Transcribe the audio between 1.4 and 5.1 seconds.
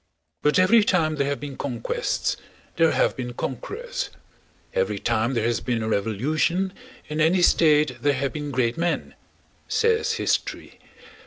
conquests there have been conquerors; every